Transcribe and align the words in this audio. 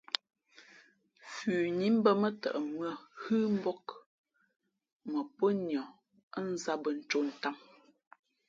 Fʉnǐ 1.33 1.87
mbᾱ 1.97 2.11
mά 2.21 2.29
tαʼ 2.41 2.57
mʉ̄ᾱ 2.71 2.91
hʉ́ 3.21 3.39
mbōk 3.55 3.85
mα 5.11 5.21
pó 5.35 5.45
niα 5.65 5.81
ά 6.37 6.39
nzāt 6.51 6.77
bᾱ 6.83 6.89
ncō 6.99 7.19
ntām. 7.29 7.55